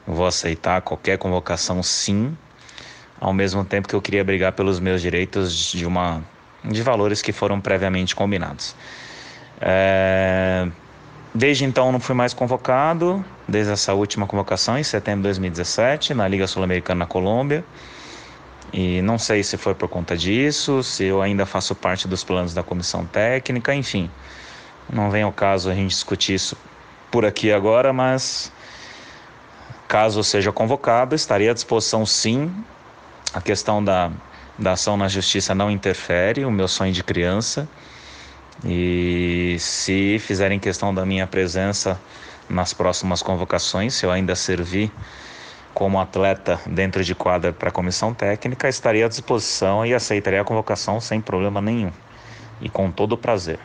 [0.07, 2.37] eu vou aceitar qualquer convocação, sim.
[3.21, 6.23] Ao mesmo tempo que eu queria brigar pelos meus direitos de uma
[6.65, 8.75] de valores que foram previamente combinados.
[9.61, 10.69] É...
[11.33, 16.27] Desde então não fui mais convocado, desde essa última convocação em setembro de 2017 na
[16.27, 17.65] Liga Sul-Americana na Colômbia.
[18.73, 22.53] E não sei se foi por conta disso, se eu ainda faço parte dos planos
[22.53, 24.11] da comissão técnica, enfim.
[24.93, 26.57] Não vem ao caso a gente discutir isso
[27.11, 28.53] por aqui agora, mas
[29.87, 32.53] caso seja convocado, estaria à disposição sim.
[33.33, 34.11] A questão da,
[34.59, 37.69] da ação na justiça não interfere, o meu sonho de criança.
[38.65, 41.99] E se fizerem questão da minha presença
[42.49, 44.91] nas próximas convocações, se eu ainda servir
[45.73, 50.45] como atleta dentro de quadra para a comissão técnica, estaria à disposição e aceitaria a
[50.45, 51.93] convocação sem problema nenhum
[52.61, 53.59] e com todo o prazer.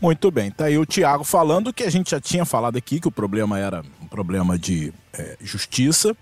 [0.00, 3.08] Muito bem, tá aí o Thiago falando que a gente já tinha falado aqui que
[3.08, 6.16] o problema era um problema de é, justiça,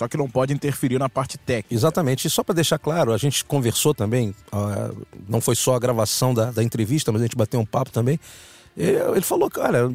[0.00, 1.74] só que não pode interferir na parte técnica.
[1.74, 2.26] Exatamente.
[2.26, 6.32] E só para deixar claro, a gente conversou também, uh, não foi só a gravação
[6.32, 8.18] da, da, entrevista, mas a gente bateu um papo também.
[8.74, 9.92] Ele falou, cara,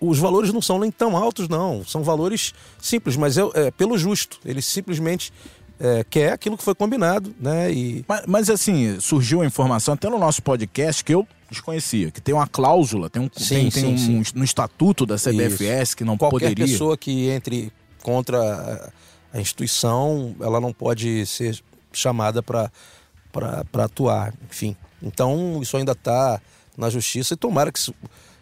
[0.00, 1.84] os valores não são nem tão altos, não.
[1.84, 4.38] São valores simples, mas é, é pelo justo.
[4.42, 5.30] Ele simplesmente
[5.78, 7.70] é, quer aquilo que foi combinado, né?
[7.70, 8.02] E...
[8.08, 12.34] Mas, mas, assim, surgiu a informação até no nosso podcast que eu desconhecia, que tem
[12.34, 14.32] uma cláusula, tem um, sim, tem, sim, tem um, sim.
[14.34, 15.96] no estatuto da CBFS Isso.
[15.98, 16.64] que não Qualquer poderia...
[16.64, 17.70] Qualquer pessoa que entre
[18.02, 18.90] contra
[19.32, 22.70] a instituição ela não pode ser chamada para
[23.84, 24.76] atuar, enfim.
[25.02, 26.40] Então isso ainda está
[26.76, 27.94] na justiça e tomara que se,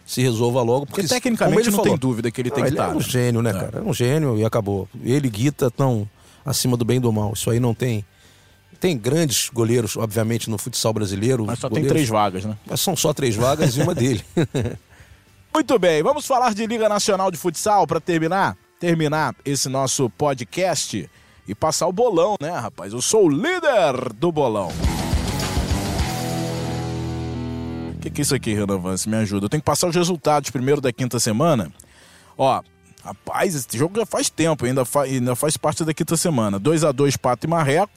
[0.04, 0.86] se resolva logo.
[0.86, 2.84] Porque, porque tecnicamente ele não falou, tem dúvida que ele tem que estar.
[2.84, 3.04] Ele é um né?
[3.04, 3.52] gênio, né, é.
[3.52, 3.78] cara?
[3.78, 4.88] É um gênio e acabou.
[5.02, 6.08] Ele e Guita estão
[6.44, 7.32] acima do bem e do mal.
[7.32, 8.04] Isso aí não tem.
[8.78, 11.44] Tem grandes goleiros, obviamente, no futsal brasileiro.
[11.44, 12.56] Mas só goleiros, tem três vagas, né?
[12.64, 14.24] Mas são só três vagas e uma dele.
[15.52, 18.56] Muito bem, vamos falar de Liga Nacional de Futsal para terminar?
[18.80, 21.08] Terminar esse nosso podcast
[21.46, 22.94] e passar o bolão, né, rapaz?
[22.94, 24.72] Eu sou o líder do bolão.
[27.94, 29.06] O que, que é isso aqui, Renan Vance?
[29.06, 29.44] Me ajuda.
[29.44, 31.70] Eu tenho que passar os resultados primeiro da quinta semana.
[32.38, 32.62] Ó,
[33.04, 36.58] rapaz, esse jogo já faz tempo, ainda, fa ainda faz parte da quinta semana.
[36.58, 37.92] 2 a 2 Pato e Marreco.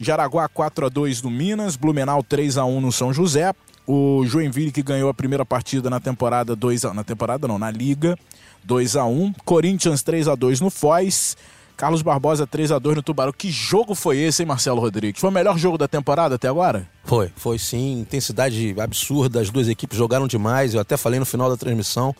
[0.00, 3.52] Jaraguá 4 a 2 no Minas, Blumenau 3 a 1 no São José.
[3.86, 6.94] O Joinville que ganhou a primeira partida na temporada 2 a...
[6.94, 8.16] na temporada não, na liga
[8.64, 11.36] 2 a 1 Corinthians 3 a 2 no Foz.
[11.76, 13.32] Carlos Barbosa 3 a 2 no Tubarão.
[13.36, 15.20] Que jogo foi esse, hein, Marcelo Rodrigues?
[15.20, 16.88] Foi o melhor jogo da temporada até agora?
[17.02, 18.00] Foi, foi sim.
[18.00, 19.40] Intensidade absurda.
[19.40, 20.74] As duas equipes jogaram demais.
[20.74, 22.14] Eu até falei no final da transmissão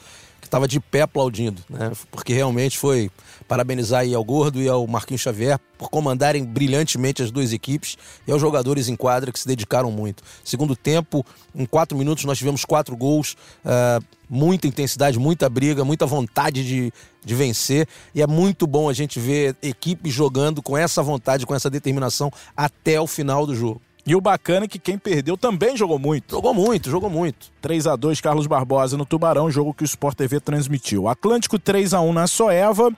[0.44, 1.90] que estava de pé aplaudindo, né?
[2.11, 3.11] Porque realmente foi
[3.48, 8.30] parabenizar aí ao Gordo e ao Marquinhos Xavier por comandarem brilhantemente as duas equipes e
[8.30, 10.22] aos jogadores em quadra que se dedicaram muito.
[10.44, 16.04] Segundo tempo, em quatro minutos nós tivemos quatro gols, uh, muita intensidade, muita briga, muita
[16.04, 16.92] vontade de,
[17.24, 21.54] de vencer e é muito bom a gente ver equipes jogando com essa vontade, com
[21.54, 23.80] essa determinação até o final do jogo.
[24.07, 26.33] E o bacana é que quem perdeu também jogou muito.
[26.33, 27.51] Jogou muito, jogou muito.
[27.62, 31.09] 3 a 2 Carlos Barbosa no Tubarão, jogo que o Sport TV transmitiu.
[31.09, 32.93] Atlântico 3 a 1 na Soeva.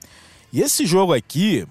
[0.53, 1.67] E esse jogo aqui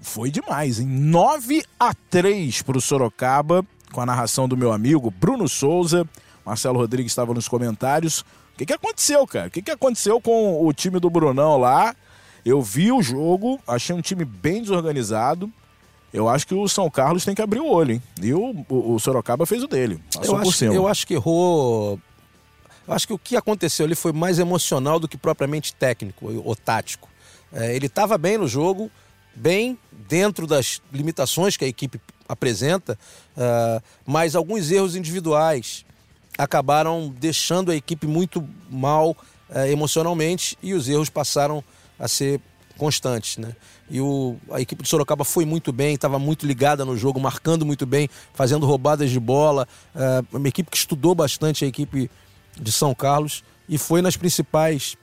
[0.00, 0.86] foi demais, hein?
[0.86, 6.06] 9 a 3 para o Sorocaba, com a narração do meu amigo Bruno Souza.
[6.44, 8.20] Marcelo Rodrigues estava nos comentários.
[8.20, 9.48] O que, que aconteceu, cara?
[9.48, 11.96] O que, que aconteceu com o time do Brunão lá?
[12.44, 15.52] Eu vi o jogo, achei um time bem desorganizado.
[16.12, 18.02] Eu acho que o São Carlos tem que abrir o olho, hein?
[18.20, 20.02] E o, o, o Sorocaba fez o dele.
[20.22, 22.00] Eu, acho, eu acho que errou.
[22.86, 26.56] Eu acho que o que aconteceu ali foi mais emocional do que propriamente técnico ou
[26.56, 27.08] tático.
[27.52, 28.90] É, ele estava bem no jogo,
[29.34, 32.98] bem dentro das limitações que a equipe apresenta,
[33.36, 35.84] uh, mas alguns erros individuais
[36.38, 41.62] acabaram deixando a equipe muito mal uh, emocionalmente e os erros passaram
[41.98, 42.40] a ser
[42.80, 43.54] constantes, né?
[43.90, 47.66] E o, a equipe de Sorocaba foi muito bem, estava muito ligada no jogo, marcando
[47.66, 49.68] muito bem, fazendo roubadas de bola.
[49.94, 52.10] É, uma equipe que estudou bastante a equipe
[52.58, 54.96] de São Carlos e foi nas principais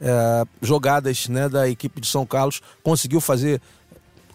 [0.00, 3.60] é, jogadas né, da equipe de São Carlos, conseguiu fazer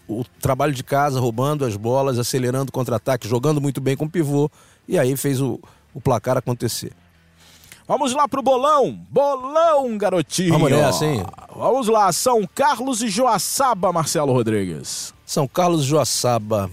[0.06, 4.10] o trabalho de casa, roubando as bolas, acelerando o contra-ataque, jogando muito bem com o
[4.10, 4.50] pivô,
[4.86, 5.58] e aí fez o,
[5.94, 6.92] o placar acontecer.
[7.88, 9.00] Vamos lá pro bolão.
[9.10, 10.52] Bolão, garotinho.
[10.52, 11.24] Vamos nessa, hein?
[11.56, 12.12] Vamos lá.
[12.12, 15.14] São Carlos e Joaçaba, Marcelo Rodrigues.
[15.24, 16.70] São Carlos e Joaçaba.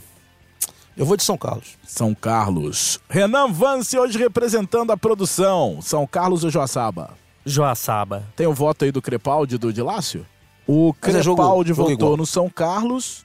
[0.97, 1.77] Eu vou de São Carlos.
[1.85, 2.99] São Carlos.
[3.09, 5.79] Renan Vance hoje representando a produção.
[5.81, 7.11] São Carlos ou Joaçaba?
[7.45, 8.23] Joaçaba.
[8.35, 10.25] Tem o voto aí do Crepaldi e do Dilácio?
[10.67, 12.17] O é jogo- Crepaldi jogo votou igual.
[12.17, 13.23] no São Carlos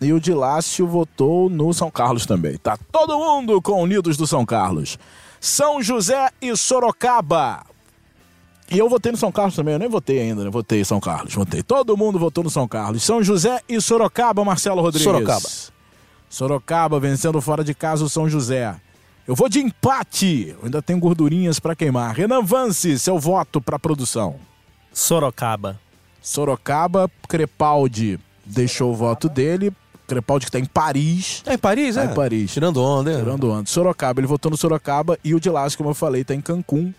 [0.00, 2.56] e o Dilácio votou no São Carlos também.
[2.58, 4.98] Tá todo mundo com Unidos do São Carlos.
[5.42, 7.66] São José e Sorocaba.
[8.70, 10.50] E eu votei no São Carlos também, eu nem votei ainda, né?
[10.50, 11.64] Votei São Carlos, votei.
[11.64, 13.02] Todo mundo votou no São Carlos.
[13.02, 15.02] São José e Sorocaba, Marcelo Rodrigues.
[15.02, 15.48] Sorocaba.
[16.30, 18.76] Sorocaba vencendo fora de casa o São José.
[19.26, 20.50] Eu vou de empate.
[20.56, 22.14] Eu ainda tenho gordurinhas pra queimar.
[22.14, 24.36] Renan Vance, seu voto pra produção.
[24.92, 25.80] Sorocaba.
[26.22, 29.72] Sorocaba, Crepaldi deixou o voto dele.
[30.12, 31.42] Crepaldi que tá em Paris.
[31.46, 32.04] É em Paris, Tá é?
[32.06, 32.52] em Paris.
[32.52, 33.18] Tirando onda, hein?
[33.18, 33.66] Tirando ano.
[33.66, 35.18] Sorocaba, ele votou no Sorocaba.
[35.24, 36.92] E o de Laço, como eu falei, tá em Cancún.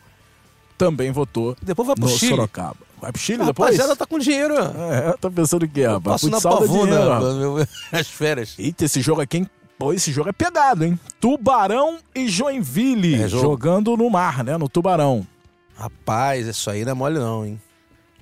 [0.78, 2.32] Também votou Depois vai pro no Chile.
[2.32, 2.78] Sorocaba.
[3.00, 3.72] Vai pro Chile A depois?
[3.72, 4.56] rapaziada tá com dinheiro.
[4.58, 6.22] É, tá pensando o quê, rapaz?
[6.22, 8.56] Passo na dinheiro, pavuna, as férias.
[8.58, 9.50] Eita, esse jogo aqui, hein?
[9.78, 10.98] Pô, esse jogo é pegado, hein?
[11.20, 13.16] Tubarão e Joinville.
[13.24, 13.44] É jogo.
[13.44, 14.58] jogando no mar, né?
[14.58, 15.28] No Tubarão.
[15.76, 17.60] Rapaz, isso aí não é mole não, hein?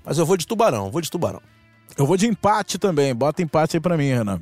[0.03, 1.41] Mas eu vou de tubarão, vou de tubarão.
[1.97, 3.13] Eu vou de empate também.
[3.13, 4.41] Bota empate aí pra mim, Renan.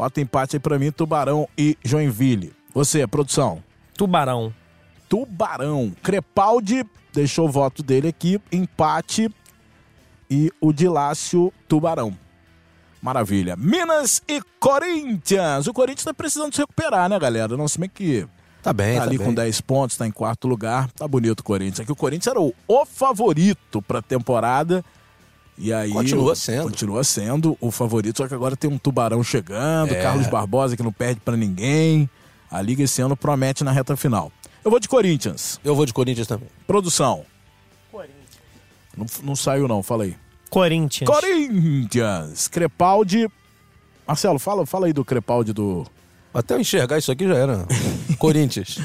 [0.00, 2.54] Bota empate aí pra mim, Tubarão e Joinville.
[2.72, 3.62] Você, produção.
[3.94, 4.50] Tubarão.
[5.10, 5.92] Tubarão.
[6.02, 8.40] Crepaldi deixou o voto dele aqui.
[8.50, 9.28] Empate.
[10.30, 12.16] E o Dilácio, Tubarão.
[13.02, 13.56] Maravilha.
[13.56, 15.66] Minas e Corinthians.
[15.66, 17.54] O Corinthians tá precisando se recuperar, né, galera?
[17.54, 18.26] Não se bem que
[18.62, 19.26] Tá bem, tá tá ali bem.
[19.26, 20.90] com 10 pontos, tá em quarto lugar.
[20.92, 21.80] Tá bonito o Corinthians.
[21.80, 24.82] Aqui o Corinthians era o, o favorito pra temporada.
[25.60, 25.92] E aí.
[25.92, 26.62] Continua sendo.
[26.64, 30.02] Continua sendo o favorito, só que agora tem um tubarão chegando, É.
[30.02, 32.08] Carlos Barbosa que não perde pra ninguém.
[32.50, 34.32] A liga esse ano promete na reta final.
[34.64, 35.60] Eu vou de Corinthians.
[35.62, 36.48] Eu vou de Corinthians também.
[36.66, 37.24] Produção.
[38.96, 40.16] Não, não saiu, não, fala aí.
[40.50, 41.08] Corinthians.
[41.08, 42.48] Corinthians.
[42.48, 43.28] Crepaldi.
[44.06, 45.86] Marcelo, fala, fala aí do Crepaldi do
[46.34, 47.66] Até eu enxergar isso aqui já era.
[48.18, 48.78] Corinthians.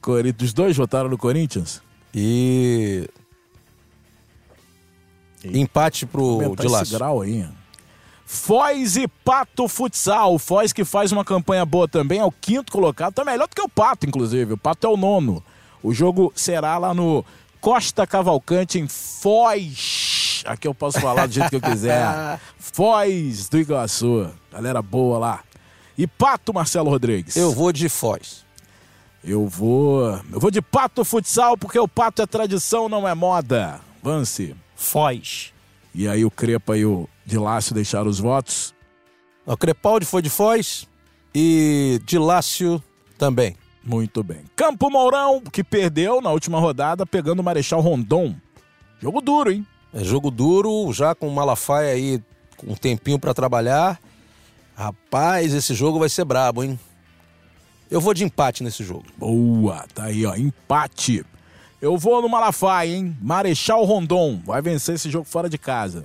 [0.00, 0.50] Corinthians.
[0.50, 1.82] Os dois votaram no Corinthians?
[2.14, 3.08] E.
[5.44, 6.98] Empate pro esse Dilácio.
[6.98, 7.46] grau aí.
[8.26, 10.38] Foz e Pato Futsal.
[10.38, 13.12] Foz que faz uma campanha boa também, é o quinto colocado.
[13.12, 14.52] Tá melhor do que o Pato, inclusive.
[14.52, 15.42] O Pato é o nono.
[15.82, 17.24] O jogo será lá no
[17.60, 20.44] Costa Cavalcante, em Foz.
[20.46, 22.38] Aqui eu posso falar do jeito que eu quiser.
[22.56, 24.30] Foz do Iguaçu.
[24.52, 25.40] Galera boa lá.
[25.98, 27.36] E Pato, Marcelo Rodrigues.
[27.36, 28.44] Eu vou de Foz.
[29.24, 30.20] Eu vou.
[30.32, 33.80] Eu vou de Pato Futsal, porque o Pato é tradição, não é moda.
[34.02, 34.54] Vance.
[34.80, 35.52] Foz.
[35.94, 38.74] E aí o Crepa e o Dilácio deixaram os votos.
[39.44, 40.88] O Crepaldi foi de Foz
[41.34, 42.82] e Dilácio
[43.18, 43.56] também.
[43.84, 44.40] Muito bem.
[44.56, 48.34] Campo Mourão, que perdeu na última rodada, pegando o Marechal Rondon.
[48.98, 49.66] Jogo duro, hein?
[49.92, 52.22] É jogo duro, já com o Malafaia aí
[52.56, 54.00] com um tempinho pra trabalhar.
[54.74, 56.80] Rapaz, esse jogo vai ser brabo, hein?
[57.90, 59.04] Eu vou de empate nesse jogo.
[59.18, 60.34] Boa, tá aí, ó.
[60.36, 61.24] Empate.
[61.80, 63.16] Eu vou no Malafaia, hein?
[63.20, 64.40] Marechal Rondon.
[64.44, 66.04] Vai vencer esse jogo fora de casa.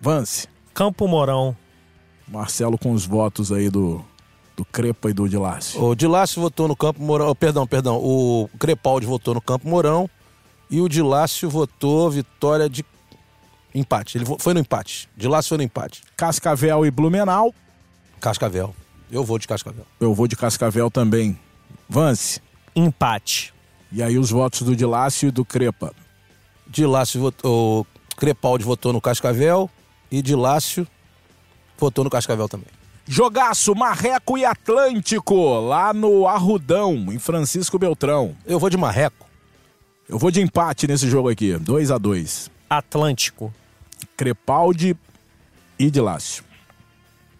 [0.00, 0.46] Vance.
[0.74, 1.56] Campo Mourão.
[2.28, 4.04] Marcelo com os votos aí do,
[4.54, 5.82] do Crepa e do Dilácio.
[5.82, 7.30] O Dilácio votou no Campo Mourão.
[7.30, 7.96] oh, perdão, perdão.
[7.96, 10.10] O Crepaldi votou no Campo Mourão.
[10.70, 12.84] E o Dilácio votou vitória de
[13.74, 14.18] empate.
[14.18, 15.08] Ele foi no empate.
[15.16, 16.02] Dilácio foi no empate.
[16.16, 17.54] Cascavel e Blumenau.
[18.20, 18.74] Cascavel.
[19.10, 19.86] Eu vou de Cascavel.
[20.00, 21.38] Eu vou de Cascavel também.
[21.88, 22.42] Vance.
[22.74, 23.53] Empate.
[23.94, 25.94] E aí os votos do Dilácio e do Crepa.
[26.66, 27.82] Dilácio votou.
[27.82, 29.70] O Crepaldi votou no Cascavel.
[30.10, 30.84] E Dilácio
[31.78, 32.66] votou no Cascavel também.
[33.06, 38.34] Jogaço, Marreco e Atlântico, lá no Arrudão, em Francisco Beltrão.
[38.44, 39.26] Eu vou de Marreco.
[40.08, 43.54] Eu vou de empate nesse jogo aqui, 2 a 2 Atlântico.
[44.16, 44.96] Crepaldi
[45.78, 46.42] e Dilácio.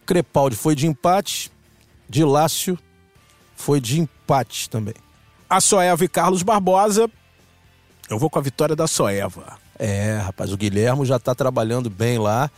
[0.07, 1.51] Crepaldi foi de empate.
[2.09, 2.79] Dilácio
[3.57, 4.95] foi de empate também.
[5.49, 7.11] A Soeva e Carlos Barbosa,
[8.09, 9.57] eu vou com a vitória da Soeva.
[9.78, 12.51] É, rapaz, o Guilhermo já tá trabalhando bem lá,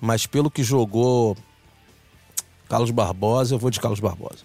[0.00, 1.36] mas pelo que jogou
[2.68, 4.44] Carlos Barbosa, eu vou de Carlos Barbosa.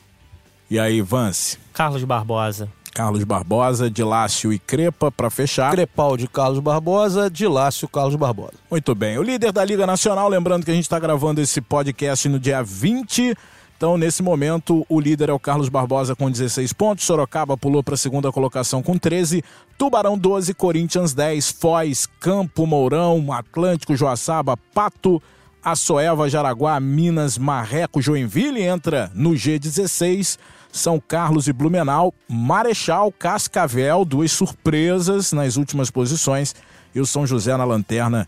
[0.69, 1.57] E aí, Vance?
[1.73, 2.69] Carlos Barbosa.
[2.93, 5.71] Carlos Barbosa, Dilácio e Crepa para fechar.
[5.71, 8.53] Crepaldi Carlos Barbosa, Dilácio Carlos Barbosa.
[8.69, 9.17] Muito bem.
[9.17, 12.61] O líder da Liga Nacional, lembrando que a gente está gravando esse podcast no dia
[12.61, 13.35] 20.
[13.79, 17.05] Então, nesse momento, o líder é o Carlos Barbosa com 16 pontos.
[17.05, 19.41] Sorocaba pulou para a segunda colocação com 13.
[19.77, 25.23] Tubarão 12, Corinthians 10, Foz, Campo Mourão, Atlântico, Joaçaba, Pato,
[25.63, 30.37] Açoeva, Jaraguá, Minas, Marreco, Joinville entra no G16.
[30.73, 36.53] São Carlos e Blumenau, Marechal, Cascavel, duas surpresas nas últimas posições
[36.93, 38.27] e o São José na lanterna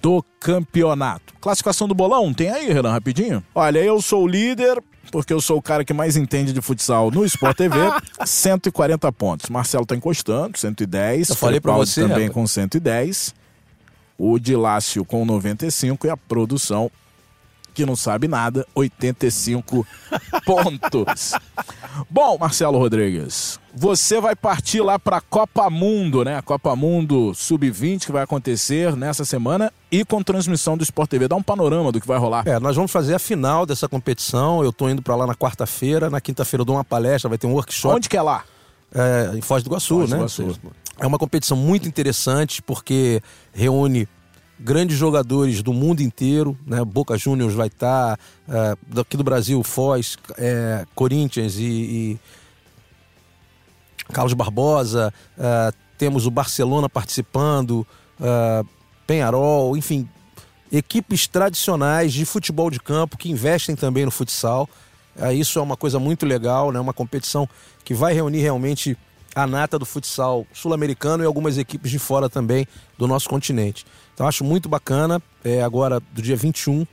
[0.00, 1.34] do campeonato.
[1.40, 3.42] Classificação do bolão, tem aí, Renan, rapidinho?
[3.52, 4.82] Olha, eu sou o líder,
[5.12, 7.76] porque eu sou o cara que mais entende de futsal no Sport TV,
[8.24, 9.50] 140 pontos.
[9.50, 11.28] Marcelo tá encostando, 110.
[11.28, 12.32] Eu falei Crepaldi você, também rapaz.
[12.32, 13.34] com 110.
[14.18, 16.90] O Dilácio com 95 e a produção
[17.74, 19.86] que não sabe nada, 85
[20.44, 21.32] pontos.
[22.10, 26.36] Bom, Marcelo Rodrigues, você vai partir lá para a Copa Mundo, né?
[26.36, 31.28] A Copa Mundo Sub-20 que vai acontecer nessa semana e com transmissão do Sport TV.
[31.28, 32.46] Dá um panorama do que vai rolar.
[32.46, 34.62] É, nós vamos fazer a final dessa competição.
[34.62, 36.08] Eu tô indo para lá na quarta-feira.
[36.08, 37.96] Na quinta-feira eu dou uma palestra, vai ter um workshop.
[37.96, 38.44] Onde que é lá?
[38.94, 40.18] É, em Foz do Iguaçu, Foz do né?
[40.18, 40.58] Iguaçu.
[40.98, 43.22] É uma competição muito interessante porque
[43.52, 44.08] reúne
[44.58, 46.84] grandes jogadores do mundo inteiro, né?
[46.84, 52.20] Boca Juniors vai estar, é, daqui do Brasil, Foz, é, Corinthians e, e
[54.12, 57.86] Carlos Barbosa, é, temos o Barcelona participando,
[58.20, 58.64] é,
[59.06, 60.08] Penharol, enfim,
[60.70, 64.68] equipes tradicionais de futebol de campo que investem também no futsal.
[65.16, 66.80] É, isso é uma coisa muito legal, né?
[66.80, 67.48] Uma competição
[67.84, 68.96] que vai reunir realmente
[69.34, 72.66] a nata do futsal sul-americano e algumas equipes de fora também
[72.98, 73.84] do nosso continente.
[74.14, 75.20] Então acho muito bacana.
[75.44, 76.86] É agora do dia 21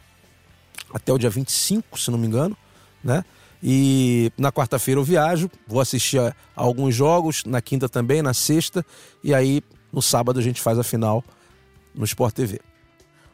[0.93, 2.57] até o dia 25, se não me engano,
[3.03, 3.23] né?
[3.61, 8.33] E na quarta-feira eu viajo, vou assistir a, a alguns jogos, na quinta também, na
[8.33, 8.85] sexta,
[9.23, 9.61] e aí
[9.91, 11.23] no sábado a gente faz a final
[11.93, 12.59] no Sport TV.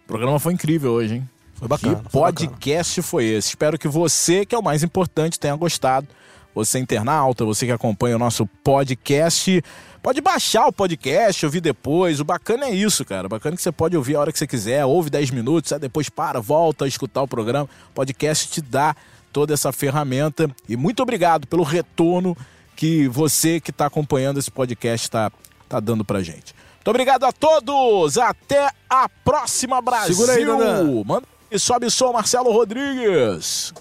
[0.04, 1.30] O programa foi incrível hoje, hein?
[1.54, 1.96] Foi bacana.
[1.96, 2.50] Que foi bacana.
[2.50, 3.50] podcast foi esse?
[3.50, 6.08] Espero que você, que é o mais importante, tenha gostado.
[6.56, 9.62] Você internauta, você que acompanha o nosso podcast,
[10.02, 12.22] pode baixar o podcast, ouvir depois.
[12.22, 13.28] O bacana é isso, cara.
[13.28, 15.74] O bacana é que você pode ouvir a hora que você quiser, ouve 10 minutos,
[15.74, 17.66] aí depois para, volta a escutar o programa.
[17.92, 18.96] O podcast te dá
[19.34, 20.50] toda essa ferramenta.
[20.68, 22.38] E muito obrigado pelo retorno
[22.74, 25.30] que você que está acompanhando esse podcast está
[25.68, 26.56] tá dando pra gente.
[26.76, 28.18] Muito obrigado a todos!
[28.18, 30.16] Até a próxima, Brasil!
[30.16, 31.04] Segura aí, Dandan.
[31.04, 33.74] Manda e sobe som, Marcelo Rodrigues.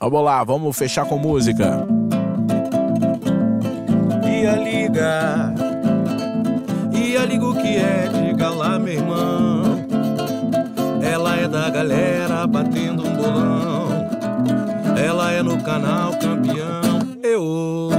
[0.00, 1.86] Vamos lá, vamos fechar com música.
[4.42, 5.54] E a liga,
[6.92, 9.86] e a liga o que é, diga lá, meu irmão.
[11.00, 13.88] Ela é da galera batendo um bolão.
[14.96, 16.82] Ela é no canal campeão.
[17.22, 17.90] Eu,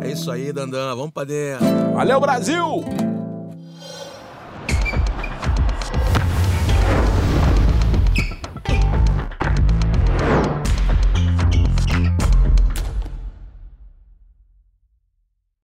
[0.00, 1.66] é isso aí, Dandan, vamos pra dentro.
[1.92, 2.82] Valeu, Brasil!